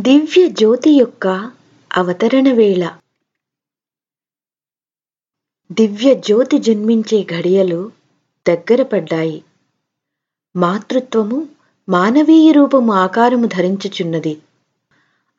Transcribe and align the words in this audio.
దివ్య 0.00 0.48
జ్యోతి 0.48 0.90
యొక్క 0.90 1.52
అవతరణ 1.96 2.52
వేళ. 2.52 2.90
దివ్య 5.72 6.14
జ్యోతి 6.14 6.58
జన్మించే 6.58 7.22
ఘడియలు 7.22 7.92
దగ్గర 8.48 8.82
పడ్డాయి. 8.82 9.44
మాతృత్వము 10.56 11.48
మానవీయ 11.88 12.52
రూపము 12.52 12.92
ఆకారము 12.92 13.46
ధరించుచున్నది. 13.46 14.42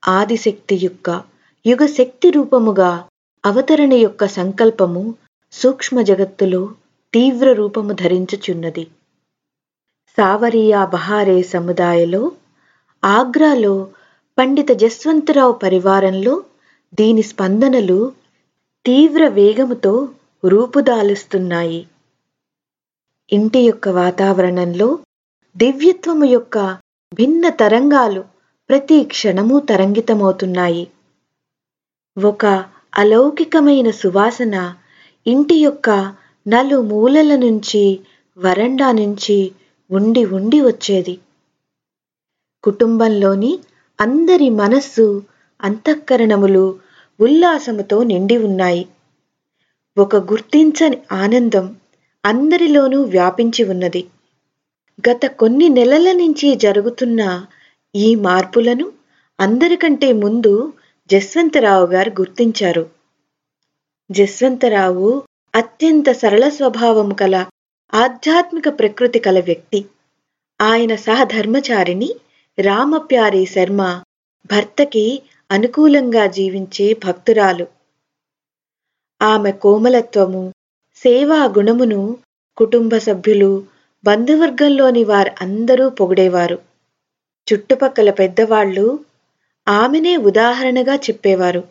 ఆదిశక్తి 0.08 0.76
యొక్క 0.76 1.24
యుగ 1.66 1.86
శక్తి 1.86 2.30
రూపముగా 2.30 3.08
అవతరణ 3.46 3.94
యొక్క 3.94 4.26
సంకల్పము 4.26 5.16
సూక్ష్మ 5.52 6.02
జగత్తులో 6.02 6.76
తీవ్ర 7.14 7.54
రూపము 7.54 7.94
ధరించుచున్నది. 7.94 8.88
సావరియా 10.18 10.86
బహారే 10.86 11.42
సముదాయలో 11.44 12.32
ఆగ్రాలో 13.06 13.88
పండిత 14.38 14.72
జస్వంతరావు 14.72 15.52
పరివారంలో 15.54 16.44
దీని 16.94 17.22
స్పందనలు 17.22 18.00
తీవ్ర 18.86 19.28
వేగముతో 19.28 19.94
రూపుదాలుస్తున్నాయి. 20.44 21.82
ఇంటి 23.32 23.60
యొక్క 23.60 23.90
వాతావరణంలో 23.90 25.00
దివ్యత్వము 25.56 26.26
యొక్క 26.26 26.58
భిన్న 27.14 27.50
తరంగాలు 27.50 28.22
ప్రతి 28.70 29.04
క్షణము 29.04 29.60
తరంగితమవుతున్నాయి. 29.60 30.86
ఒక 32.18 32.46
అలౌకికమైన 32.98 33.92
సువాసన 33.92 34.56
ఇంటి 35.26 35.56
యొక్క 35.56 35.90
నలుమూలల 36.48 37.36
నుంచి 37.36 37.84
వరండా 38.38 38.92
నుంచి 38.92 39.38
ఉండి 39.90 40.26
ఉండి 40.26 40.62
వచ్చేది. 40.62 41.16
కుటుంబంలోని 42.64 43.52
అందరి 44.02 44.50
మనస్సు 44.50 45.24
అంతఃకరణములు 45.62 46.80
ఉల్లాసముతో 47.20 48.04
నిండి 48.04 48.38
ఉన్నాయి. 48.38 48.88
ఒక 49.98 50.16
గుర్తించని 50.16 50.98
ఆనందం 51.12 51.76
అందరిలోనూ 52.26 53.04
వ్యాపించి 53.04 53.64
ఉన్నది. 53.64 54.08
గత 55.10 55.26
కొన్ని 55.26 55.70
నెలల 55.70 56.12
నుంచి 56.12 56.56
జరుగుతున్న 56.56 57.46
ఈ 57.96 58.16
మార్పులను 58.16 58.92
అందరికంటే 59.40 60.14
ముందు 60.14 60.74
జస్వంతరావు 61.12 61.86
గారు 61.86 62.10
గుర్తించారు. 62.10 62.90
జస్వంతరావు 64.12 65.24
అత్యంత 65.56 66.12
సరళ 66.12 66.50
స్వభావము 66.50 67.14
కల 67.14 67.46
ఆధ్యాత్మిక 67.94 68.80
ప్రకృతి 68.80 69.20
కల 69.20 69.40
వ్యక్తి. 69.40 69.86
ఆయన 70.62 70.96
సహధర్మచారిణి 70.96 72.16
రామప్యారి 72.60 73.46
శర్మ 73.46 74.04
భర్తకి 74.52 75.22
అనుకూలంగా 75.52 76.26
జీవించే 76.26 76.94
భక్తురాలు. 76.94 77.68
ఆమె 79.22 79.52
కోమలత్వము 79.52 80.54
సేవా 80.96 81.44
గుణమును 81.46 82.18
కుటుంబ 82.58 82.98
సభ్యులు 82.98 83.66
బంధువర్గంలోని 84.04 85.04
వారు 85.04 85.32
అందరూ 85.42 85.90
పొగిడేవారు. 85.90 86.60
చుట్టుపక్కల 87.48 88.10
పెద్దవాళ్ళు 88.12 89.00
ఆమెనే 89.68 90.18
ఉదాహరణగా 90.18 90.96
చెప్పేవారు. 90.96 91.64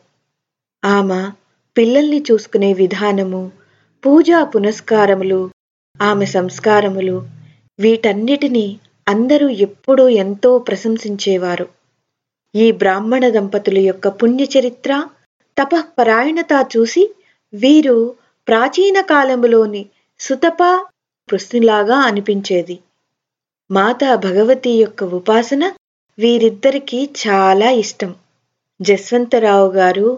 ఆమె 0.84 1.30
పిల్లల్ని 1.76 2.24
చూసుకునే 2.30 2.72
విధానము 2.72 3.52
పూజా 4.06 4.44
పునస్కారములు 4.44 5.50
ఆమె 6.02 6.26
సంస్కారములు 6.26 7.28
వీటన్నిటినీ 7.80 8.80
అందరూ 9.10 9.48
ఎప్పుడూ 9.48 10.08
ఎంతో 10.08 10.58
ప్రశంసించేవారు. 10.58 11.66
ఈ 12.54 12.72
బ్రాహ్మణ 12.72 13.28
దంపతుల 13.28 13.78
యొక్క 13.78 14.08
పుణ్యచరిత్ర 14.08 14.92
తపఃపరాయణత 15.58 16.52
చూసి 16.76 17.14
వీరు 17.54 18.14
ప్రాచీన 18.48 19.00
కాలములోని 19.00 19.82
సుతప 20.20 20.62
పృష్ణులాగా 21.28 21.96
అనిపించేది. 21.96 22.78
మాతా 23.70 24.14
భగవతి 24.14 24.70
యొక్క 24.70 25.04
ఉపాసన 25.04 25.64
వీరిద్దరికీ 26.18 27.08
చాలా 27.28 27.70
ఇష్టం. 27.70 28.14
జస్వంతరావు 28.82 29.68
గారు 29.72 30.08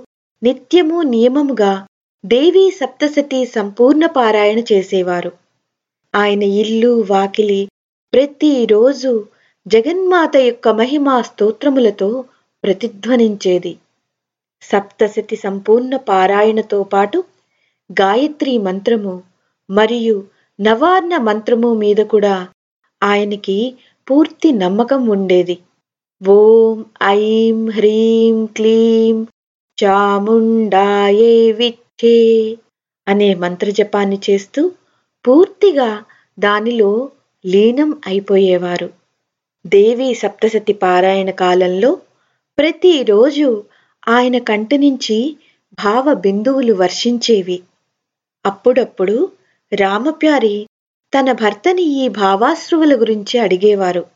నిత్యము 0.42 1.02
నియమముగా 1.02 1.86
దేవీ 2.24 2.70
సప్తసతి 2.70 3.46
సంపూర్ణ 3.46 4.06
పారాయణ 4.06 4.58
చేసేవారు. 4.72 5.32
ఆయన 6.14 6.42
ఇల్లు 6.42 7.06
వాకిలి 7.10 7.68
ప్రతిరోజు 8.12 9.10
జగన్మాత 9.66 10.36
యొక్క 10.36 10.68
మహిమా 10.68 11.14
స్తోత్రములతో 11.22 12.08
ప్రతిధ్వనించేది. 12.64 13.72
సప్తశతి 14.62 15.36
సంపూర్ణ 15.36 15.96
పారాయణతో 16.08 16.82
పాటు 16.84 17.18
గాయత్రి 17.90 18.58
మంత్రము 18.58 19.14
మరియు 19.68 20.16
నవార్ణ 20.58 21.16
మంత్రము 21.18 21.70
మీద 21.74 22.00
కూడా 22.04 22.34
ఆయనకి 23.02 23.56
పూర్తి 24.08 24.52
నమ్మకం 24.52 25.06
ఉండేది. 25.06 25.56
ఓం 26.20 26.76
ఐం 27.14 27.70
హ్రీం 27.70 28.46
క్లీం 28.46 29.16
చాముండాయే 29.78 31.52
విచ్చే 31.52 32.18
అనే 33.06 33.34
మంత్రజపాన్ని 33.34 34.20
చేస్తూ 34.30 34.62
పూర్తిగా 35.24 35.90
దానిలో 36.38 36.92
లీనం 37.46 38.00
అయిపోయేవారు. 38.06 38.90
దేవి 39.66 40.14
సప్తసతి 40.14 40.72
పారాయణ 40.72 41.30
కాలంలో 41.30 42.00
ప్రతిరోజు 42.58 43.64
ఆయన 44.08 44.38
కంటి 44.38 44.78
నుంచి 44.78 45.36
భావ 45.74 46.14
బిందువులు 46.14 46.72
వర్షించేవి. 46.72 47.62
అప్పుడప్పుడు 48.46 49.32
రామప్యారి 49.74 50.66
తన 51.18 51.32
భర్తని 51.32 51.82
ఈ 51.82 52.08
భావాశ్రువుల 52.08 53.00
గురించి 53.00 53.38
అడిగేవారు. 53.38 54.06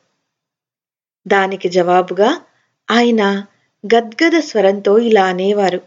దానికి 1.29 1.69
జవాబుగా 1.69 2.41
ఆయన 2.91 3.45
గద్గద 3.95 4.39
స్వరంతో 4.41 4.99
ఇలా 4.99 5.25
అనేవారు. 5.25 5.81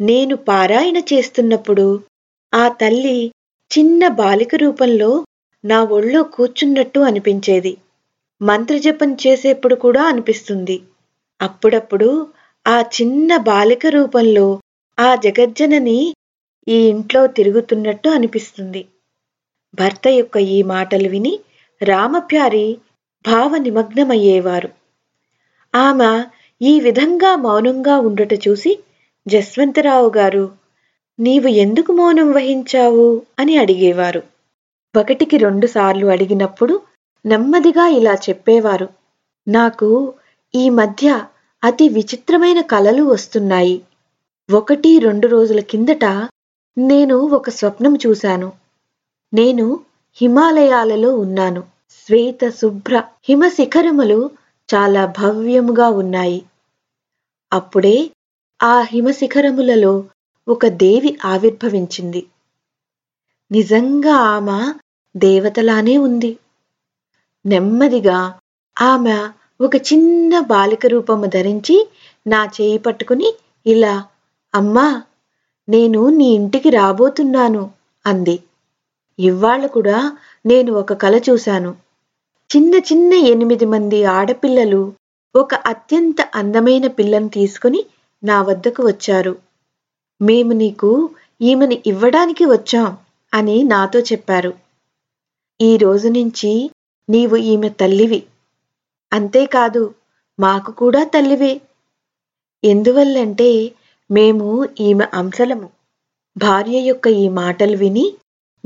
నేను 0.00 0.36
పారాయణ 0.36 0.96
చేస్తున్నప్పుడు 0.96 2.04
ఆ 2.54 2.68
తల్లి 2.68 3.32
చిన్న 3.78 4.08
బాలిక 4.08 4.54
రూపంలో 4.54 5.24
నా 5.66 5.84
ఒళ్ళో 5.84 6.22
కూర్చున్నట్టు 6.22 7.00
అనిపించేది. 7.00 7.76
మంత్రజపం 8.42 9.14
చేసేప్పుడు 9.14 9.74
కూడా 9.74 10.02
అనిపిస్తుంది. 10.02 10.82
అప్పుడప్పుడు 11.42 12.26
ఆ 12.68 12.80
చిన్న 12.80 13.36
బాలిక 13.36 13.86
రూపంలో 13.86 14.60
ఆ 14.98 15.14
జగజ్జనని 15.14 16.14
ఈ 16.68 16.88
ఇంట్లో 16.88 17.26
తిరుగుతున్నట్టు 17.26 18.08
అనిపిస్తుంది. 18.08 18.86
భర్త 19.74 20.08
యొక్క 20.08 20.36
ఈ 20.36 20.62
మాటలు 20.62 21.08
విని 21.08 21.40
రామప్యారి 21.82 22.78
భావ 23.26 23.56
నిమగ్నమయ్యేవారు. 23.56 24.68
ఆమె 25.74 26.24
ఈ 26.62 26.80
విధంగా 26.80 27.36
మౌనంగా 27.36 27.98
ఉండుట 27.98 28.32
చూసి 28.32 28.78
జస్వంతరావు 29.28 30.12
గారు 30.16 30.50
నీవు 31.20 31.48
ఎందుకు 31.48 31.92
మౌనం 31.92 32.32
వహించావు? 32.32 33.22
అని 33.38 33.56
అడిగేవారు. 33.56 34.35
ఒకటికి 34.96 35.36
రెండు 35.36 35.66
సార్లు 35.66 36.06
అడిగినప్పుడు 36.06 36.80
నెమ్మదిగా 37.26 37.86
ఇలా 37.88 38.14
చెప్పేవారు. 38.14 38.88
నాకు 39.48 40.14
ఈ 40.54 40.70
మధ్య 40.70 41.24
అతి 41.64 41.88
విచిత్రమైన 41.88 42.60
కలలు 42.60 43.02
వస్తున్నాయి. 43.02 43.82
ఒకటి 44.52 44.98
రెండు 44.98 45.26
రోజుల 45.26 45.60
కిందట 45.60 46.04
నేను 46.78 47.16
ఒక 47.16 47.50
స్వప్నం 47.50 47.98
చూశాను. 48.06 48.52
నేను 49.34 49.80
హిమాలయాలలో 50.16 51.14
ఉన్నాను. 51.16 51.64
శ్వేత 51.90 52.48
శుభ్ర 52.48 53.02
హిమ 53.28 53.48
శిఖరములు 53.48 54.30
చాలా 54.74 55.06
భవ్యముగా 55.06 55.88
ఉన్నాయి. 55.88 56.42
అప్పుడే 57.52 58.10
ఆ 58.62 58.80
హిమశిఖరములలో 58.80 60.04
ఒక 60.48 60.66
దేవి 60.66 61.18
ఆవిర్భవించింది. 61.24 62.26
నిజంగా 63.52 64.14
ఆమె 64.14 64.72
దేవతలానే 65.16 65.98
ఉంది. 65.98 66.38
నెమ్మదిగా 67.44 68.18
ఆమె 68.76 69.16
ఒక 69.60 69.76
చిన్న 69.76 70.40
బాలిక 70.40 70.86
రూపము 70.86 71.26
ధరించి 71.26 71.76
నా 72.26 72.44
చేయి 72.44 72.78
పట్టుకుని 72.78 73.34
ఇలా 73.66 74.04
అమ్మా 74.54 75.02
నేను 75.68 76.08
నీ 76.08 76.26
ఇంటికి 76.34 76.70
రాబోతున్నాను 76.70 77.70
అంది. 78.06 78.42
ఇవాళ 79.18 79.66
కూడా 79.66 80.16
నేను 80.46 80.72
ఒక 80.72 80.92
కల 80.92 81.14
చూశాను. 81.16 81.70
చిన్న 82.50 82.74
చిన్న 82.74 83.12
ఎనిమిది 83.12 83.66
మంది 83.66 84.04
ఆడపిల్లలు 84.04 84.92
ఒక 85.34 85.54
అత్యంత 85.54 86.16
అందమైన 86.34 86.86
పిల్లను 86.86 87.28
తీసుకుని 87.28 87.86
నా 88.22 88.42
వద్దకు 88.42 88.82
వచ్చారు. 88.86 89.34
మేము 90.20 90.52
నీకు 90.52 91.10
ఈమెను 91.40 91.76
ఇవ్వడానికి 91.86 92.44
వచ్చాం 92.44 92.96
అని 93.34 93.62
నాతో 93.62 93.98
చెప్పారు. 94.00 94.52
ఈ 95.62 95.76
రోజు 95.76 96.08
నుంచి 96.08 96.70
నీవు 97.10 97.36
ఈమె 97.36 97.68
తల్లివి. 97.68 98.22
అంతేకాదు 99.12 99.94
మాకు 100.40 100.72
కూడా 100.72 101.04
తల్లివే. 101.04 101.60
ఎందువల్లంటే 102.64 103.74
మేము 104.10 104.68
ఈమె 104.80 105.06
అంశలము. 105.14 105.70
భార్య 106.38 106.78
యొక్క 106.78 107.06
ఈ 107.06 107.28
మాటలు 107.28 107.76
విని 107.76 108.14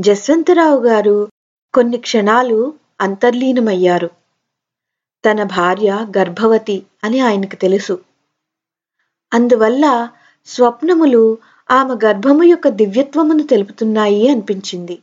జస్వంతరావు 0.00 0.80
గారు 0.80 1.28
కొన్ని 1.74 1.98
క్షణాలు 1.98 2.74
అంతర్లీనమయ్యారు. 3.00 4.10
తన 5.24 5.42
భార్య 5.42 6.06
గర్భవతి 6.18 6.82
అని 7.04 7.20
ఆయనకు 7.20 7.56
తెలుసు. 7.56 7.98
అందువల్ల 9.32 10.08
స్వప్నములు 10.46 11.38
ఆమె 11.70 11.94
గర్భము 12.06 12.42
యొక్క 12.42 12.68
దివ్యత్వమును 12.68 13.42
తెలుపుతున్నాయి 13.42 14.28
అనిపించింది. 14.28 14.98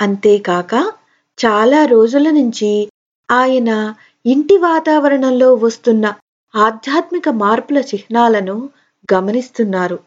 అంతేకాక 0.00 0.92
చాలా 1.38 1.84
రోజుల 1.84 2.30
నుంచి 2.30 2.88
ఆయన 3.30 3.94
ఇంటి 4.26 4.56
వాతావరణంలో 4.56 5.54
వస్తున్న 5.54 6.14
ఆధ్యాత్మిక 6.54 7.28
మార్పుల 7.28 7.78
చిహ్నాలను 7.78 8.68
గమనిస్తున్నారు. 9.14 9.98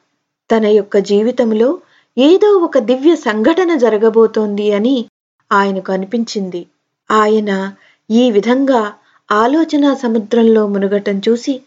తన 0.52 0.66
యొక్క 0.66 0.98
జీవితంలో 0.98 1.80
ఏదో 2.18 2.48
ఒక 2.48 2.78
దివ్య 2.80 3.16
సంఘటన 3.16 3.78
జరగబోతోంది 3.78 4.74
అని 4.74 5.06
ఆయనకు 5.52 5.92
అనిపించింది. 5.92 6.66
ఆయన 7.12 7.74
ఈ 8.12 8.32
విధంగా 8.32 8.94
ఆలోచన 9.32 9.94
సముద్రంలో 9.94 10.68
మునగటం 10.68 11.22
చూసి 11.30 11.62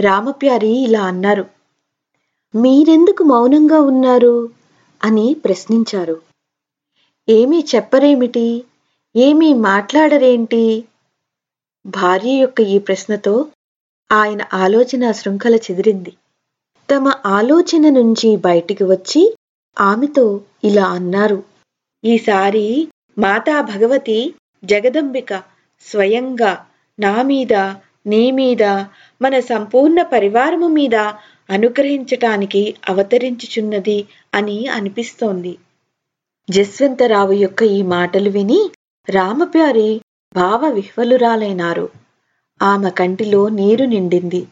రామప్యారి 0.00 0.82
ఇలా 0.82 1.02
అన్నారు. 1.02 1.44
మీరెందుకు 2.54 3.24
మౌనంగా 3.24 3.80
ఉన్నారు? 3.80 4.48
అని 5.04 5.36
ప్రశ్నించారు. 5.44 6.20
ఏమీ 7.28 7.64
చెప్పరేమిటి? 7.74 8.64
ఏమీ 9.14 9.52
మాట్లాడరేంటి? 9.52 10.84
భార్య 11.86 12.30
యొక్క 12.30 12.60
ఈ 12.60 12.78
ప్రశ్నతో 12.78 13.46
ఆయన 14.12 14.42
ఆలోచన 14.54 15.12
శృంఖల 15.12 15.56
చెదిరింది. 15.56 16.12
తమ 16.90 17.12
ఆలోచన 17.26 17.88
నుంచి 17.88 18.36
బయటికి 18.36 18.84
వచ్చి 18.84 19.34
ఆమెతో 19.80 20.40
ఇలా 20.64 20.86
అన్నారు. 20.86 21.44
ఈసారి 22.04 22.88
మాతా 23.18 23.60
భగవతి 23.60 24.34
జగదంబిక 24.64 25.42
స్వయంగా 25.80 26.66
నా 27.00 27.22
మీద 27.22 27.54
నీ 28.06 28.30
మీద 28.30 28.62
మన 29.22 29.40
సంపూర్ణ 29.40 30.02
పరివారము 30.02 30.66
మీద 30.68 30.94
అనుగ్రహించటానికి 31.50 32.74
అవతరించుచున్నది 32.88 34.06
అని 34.34 34.66
అనిపిస్తోంది. 34.66 35.58
జస్వంతరావు 36.50 37.32
యొక్క 37.32 37.62
ఈ 37.62 37.82
మాటలు 37.82 38.30
విని 38.30 38.70
రామప్యారి 39.10 40.00
భావ 40.34 40.68
విహ్వలురాలైనారు. 40.68 41.88
ఆమె 42.62 42.90
కంటిలో 42.90 43.48
నీరు 43.48 43.84
నిండింది. 43.84 44.46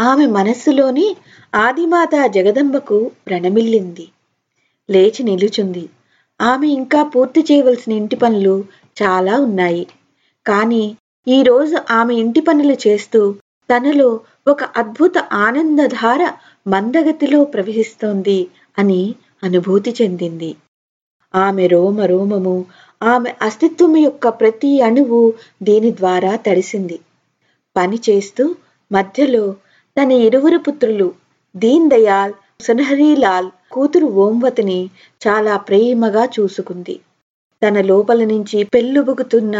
ఆమె 0.00 0.26
మనస్సులోని 0.26 1.16
ఆదిమాత 1.54 2.26
జగదంబకు 2.26 3.10
ప్రణమిల్లింది. 3.26 4.08
లేచి 4.90 5.22
నిలుచుంది. 5.22 5.88
ఆమె 6.40 6.66
ఇంకా 6.66 7.02
పూర్తి 7.02 7.44
చేయవలసిన 7.52 7.92
ఇంటి 7.92 8.16
పనులు 8.16 8.64
చాలా 9.02 9.40
ఉన్నాయి. 9.40 9.86
కానీ 10.46 10.96
ఈరోజు 11.28 11.78
ఆమె 11.90 12.14
ఇంటి 12.14 12.40
పనులు 12.40 12.88
చేస్తూ 12.88 13.34
తనలో 13.76 14.20
ఒక 14.48 14.64
అద్భుత 14.64 15.18
ఆనందధార 15.18 16.32
మందగతిలో 16.66 17.44
ప్రవహిస్తోంది 17.44 18.48
అని 18.78 19.14
అనుభూతి 19.42 19.94
చెందింది. 20.02 20.56
ఆమె 21.34 21.66
రోమ 21.66 22.00
రోమము 22.00 22.64
ఆమె 23.00 23.34
అస్తిత్వం 23.42 23.96
యొక్క 23.96 24.28
ప్రతి 24.28 24.80
అణువు 24.80 25.20
దీని 25.62 25.96
ద్వారా 25.96 26.36
తడిసింది. 26.36 27.00
పని 27.76 27.98
చేస్తూ 28.10 28.44
మధ్యలో 28.90 29.44
తన 29.96 30.12
ఇరువురు 30.12 30.58
పుత్రులు 30.58 31.08
దీన్ 31.54 31.90
దయాల్ 31.90 32.32
సునహరీలాల్ 32.62 33.50
కూతురు 33.72 34.06
ఓంవతిని 34.06 34.80
చాలా 35.22 35.56
ప్రేమగా 35.56 36.24
చూసుకుంది. 36.24 36.96
తన 37.62 37.80
లోపల 37.80 38.24
నుంచి 38.24 38.64
పెళ్ళుబుగుతున్న 38.64 39.56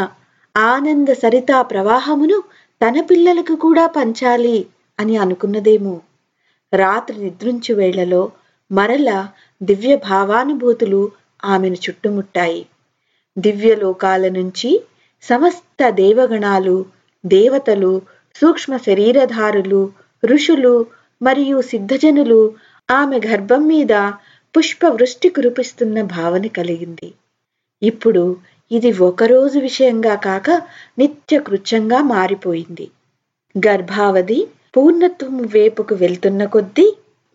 ఆనంద 0.55 1.09
సరితా 1.09 1.63
ప్రవాహమును 1.63 2.39
తన 2.81 3.01
పిల్లలకు 3.01 3.55
కూడా 3.57 3.87
పంచాలి 3.87 4.67
అని 4.99 5.17
అనుకున్నదేమో. 5.17 5.95
రాత్రి 6.73 7.17
నిద్రించు 7.19 7.75
వేళలో 7.75 8.23
మరల 8.71 9.11
దివ్య 9.63 9.97
భావానుభూతులు 9.97 11.03
ఆమెను 11.45 11.75
చుట్టుముట్టాయి. 11.75 12.61
దివ్యలోకాల 13.39 14.29
నుంచి 14.29 14.71
సమస్త 15.25 15.91
దేవగణాలు 15.91 16.77
దేవతలు 17.25 17.93
సూక్ష్మ 18.37 18.77
శరీరధారులు 18.77 19.81
ఋషులు 20.23 20.75
మరియు 21.23 21.61
సిద్ధజనులు 21.63 22.41
ఆమె 22.89 23.17
గర్భం 23.27 23.63
మీద 23.69 23.95
పుష్పవృష్టి 24.55 25.29
కురిపిస్తున్న 25.29 26.03
భావన 26.17 26.47
కలిగింది. 26.59 27.09
ఇప్పుడు 27.83 28.23
ఇది 28.71 28.91
ఒకరోజు 29.01 29.59
విషయంగా 29.59 30.15
కాక 30.19 30.49
నిత్య 30.99 31.39
కృత్యంగా 31.39 32.03
మారిపోయింది. 32.15 32.87
గర్భావధి 33.55 34.39
పూర్ణత్వం 34.77 35.37
వేపుకు 35.55 35.95
వెళ్తున్న 35.95 36.45
కొద్దీ 36.45 36.87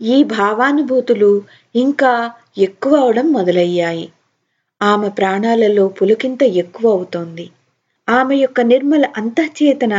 ఈ 0.02 0.24
భావానుభూతులు 0.34 1.32
ఇంకా 1.76 2.12
ఎక్కువ 2.58 2.94
అవడం 2.96 3.28
మొదలయ్యాయి. 3.32 4.06
ఆమె 4.84 5.10
ప్రాణాలలో 5.10 5.88
పులికింత 5.88 6.44
ఎక్కువ 6.44 6.92
అవుతోంది. 6.92 7.46
ఆమె 8.08 8.36
యొక్క 8.36 8.62
నిర్మల 8.62 9.06
అంతఃచేతన 9.18 9.96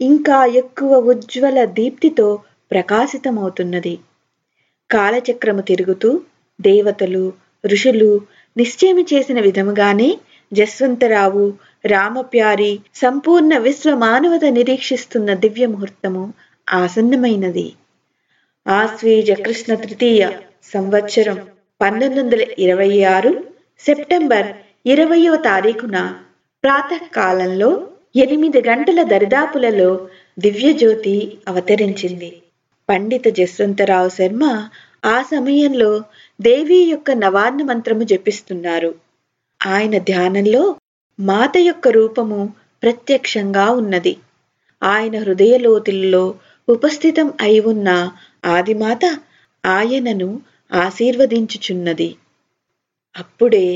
ఇంకా 0.00 0.46
ఎక్కువ 0.46 0.96
ఉజ్వల 1.12 1.64
దీప్తితో 1.64 2.28
ప్రకాశితమవుతున్నది. 2.70 3.94
కాలచక్రము 4.90 5.60
తిరుగుతూ 5.60 6.10
దేవతలు 6.60 7.24
ఋషులు 7.64 8.10
నిశ్చయం 8.56 9.00
చేసిన 9.00 9.40
విధముగానే 9.40 10.10
జస్వంతరావు 10.52 11.44
రామప్యారి 11.84 12.72
సంపూర్ణ 12.94 13.58
విశ్వ 13.58 13.90
మానవత 13.96 14.44
నిరీక్షిస్తున్న 14.44 15.34
దివ్య 15.34 15.66
ముహూర్తము 15.66 16.24
ఆసన్నమైనది. 16.68 17.66
ఆశ్వీజ 18.66 19.32
కృష్ణ 19.32 19.74
తృతీయ 19.74 20.22
సంవత్సరం 20.72 21.36
పంతొమ్మిది 21.80 22.20
వందల 22.20 22.42
ఇరవై 22.58 23.02
ఆరు 23.02 23.30
సెప్టెంబర్ 23.80 24.46
ఇరవయో 24.86 25.36
తారీఖున 25.36 26.14
ప్రాతకాలంలో 26.64 27.86
ఎనిమిది 28.16 28.62
గంటల 28.62 29.02
దరిదాపులలో 29.02 30.08
దివ్యజ్యోతి 30.38 31.38
అవతరించింది. 31.48 32.42
పండిత 32.88 33.28
జస్వంతరావు 33.28 34.08
శర్మ 34.08 34.44
ఆ 35.04 35.22
సమయంలో 35.22 36.02
దేవి 36.40 36.76
యొక్క 36.76 37.10
నవార్ణ 37.10 37.62
మంత్రము 37.62 38.02
జపిస్తున్నారు. 38.02 38.94
ఆయన 39.66 39.98
ధ్యానంలో 39.98 40.76
మాత 41.20 41.56
యొక్క 41.58 41.88
రూపము 41.88 42.40
ప్రత్యక్షంగా 42.82 43.70
ఉన్నది. 43.70 44.16
ఆయన 44.82 45.18
హృదయలోతుల్లో 45.18 46.34
ఉపస్థితం 46.68 47.32
అయి 47.40 47.60
ఉన్న 47.60 47.88
ఆదిమాత 48.46 49.04
ఆయనను 49.64 50.40
ఆశీర్వదించుచున్నది. 50.72 52.08
అప్పుడే 53.18 53.66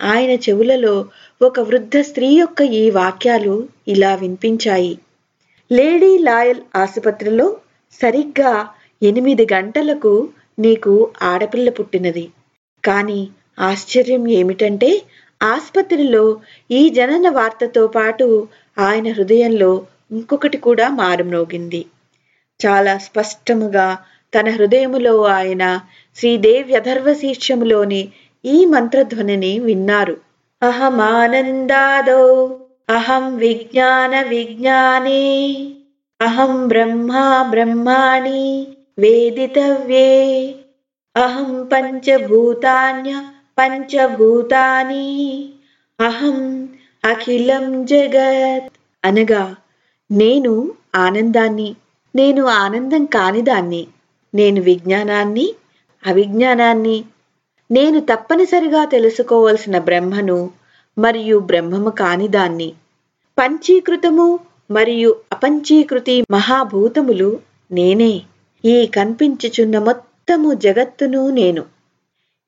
ఆయన 0.00 0.32
చెవులలో 0.44 0.94
ఒక 1.40 1.60
వృద్ధ 1.60 1.96
స్త్రీ 2.00 2.28
యొక్క 2.38 2.60
ఈ 2.80 2.90
వాక్యాలు 2.90 3.54
ఇలా 3.88 4.14
వినిపించాయి. 4.14 4.92
లేడీ 5.70 6.18
లాయల్ 6.18 6.60
ఆసుపత్రిలో 6.76 7.46
సరిగ్గా 8.00 8.52
ఎనిమిది 9.02 9.46
గంటలకు 9.52 10.12
నీకు 10.58 10.92
ఆడపిల్ల 11.22 11.70
పుట్టినది. 11.70 12.24
కానీ 12.84 13.20
ఆశ్చర్యం 13.60 14.28
ఏమిటంటే 14.30 14.90
ఆసుపత్రిలో 15.40 16.24
ఈ 16.70 16.88
జనన 16.88 17.28
వార్తతో 17.28 17.86
పాటు 17.86 18.26
ఆయన 18.78 19.12
హృదయంలో 19.12 19.70
ఇంకొకటి 20.12 20.56
కూడా 20.58 20.88
మారుమ్రోగింది 21.00 21.82
చాలా 22.60 22.94
స్పష్టముగా 22.98 23.86
తన 24.32 24.48
హృదయములో 24.50 25.14
ఆయన 25.30 25.64
శ్రీదేవ్యధర్వ 26.16 27.14
శీర్షములోని 27.14 28.02
ఈ 28.44 28.56
మంత్రధ్వనిని 28.66 29.52
విన్నారు. 29.58 30.16
అహమానందాదో 30.62 32.22
అహం 32.88 33.24
విజ్ఞాన 33.36 34.14
విజ్ఞానే 34.28 35.22
అహం 36.20 36.54
బ్రహ్మా 36.68 37.24
బ్రహ్మాణి 37.50 38.42
వేదితవ్యే 38.98 40.10
అహం 41.16 41.50
పంచభూతాన్య 41.72 43.12
పంచభూతాని 43.58 45.06
అహం 45.98 46.38
అఖిలం 47.04 47.66
జగత్ 47.84 48.68
అనగా 49.04 49.44
నేను 50.10 50.52
ఆనందాన్ని 50.96 51.70
నేను 52.14 52.42
ఆనందం 52.58 53.04
కానిదాన్ని 53.06 53.82
నేను 54.34 54.60
విజ్ఞానాన్ని 54.60 55.46
అవిజ్ఞానాన్ని 56.04 56.96
నేను 57.70 58.00
తప్పనిసరిగా 58.00 58.84
తెలుసుకోవలసిన 58.84 59.78
బ్రహ్మను 59.78 60.50
మరియు 60.98 61.38
బ్రహ్మము 61.38 61.90
కాని 61.90 62.28
దాన్ని. 62.28 62.72
పంచీకృతము 63.38 64.38
మరియు 64.70 65.16
అపంచీకృతి 65.32 66.24
మహాభూతములు 66.30 67.40
నేనే. 67.72 68.22
ఈ 68.64 68.86
కనిపించుచున్న 68.86 69.78
మొత్తము 69.78 70.54
జగత్తును 70.54 71.30
నేను. 71.30 71.64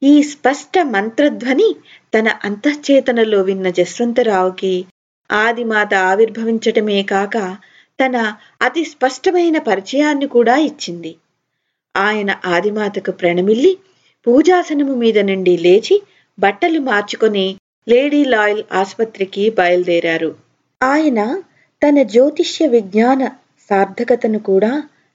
ఈ 0.03 0.23
స్పష్ట 0.23 0.79
మంత్రధ్వని 0.83 1.77
తన 2.15 2.29
అంతఃచేతనలో 2.45 3.43
విన్న 3.43 3.69
జస్వంతరావుకి 3.69 4.85
ఆదిమాత 5.33 5.95
ఆవిర్భవించటమే 5.95 7.03
కాక 7.03 7.37
తన 8.01 8.17
అతి 8.63 8.85
స్పష్టమైన 8.85 9.59
పరిచయాన్ని 9.59 10.27
కూడా 10.27 10.57
ఇచ్చింది. 10.57 11.17
ఆయన 11.97 12.31
ఆదిమాతకు 12.47 13.13
ప్రణమిల్లి 13.13 13.79
పూజాసనము 14.27 14.95
మీద 14.95 15.19
నుండి 15.19 15.57
లేచి 15.57 15.97
బట్టలు 16.39 16.81
మార్చుకొని 16.81 17.47
లేడీ 17.87 18.25
లాయల్ 18.25 18.63
ఆసుపత్రికి 18.73 19.51
బయలుదేరారు. 19.51 20.31
ఆయన 20.81 21.21
తన 21.83 22.03
జ్యోతిష్య 22.03 22.67
విజ్ఞాన 22.67 23.23
సార్థకతను 23.71 24.39
కూడా 24.41 24.73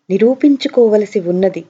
నిరూపించుకోవలసి 0.09 1.19
ఉన్నది. 1.19 1.61